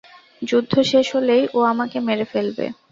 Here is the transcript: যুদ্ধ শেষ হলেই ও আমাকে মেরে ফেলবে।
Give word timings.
যুদ্ধ 0.41 0.73
শেষ 0.91 1.07
হলেই 1.15 1.43
ও 1.53 1.69
আমাকে 1.71 1.97
মেরে 2.07 2.25
ফেলবে। 2.31 2.65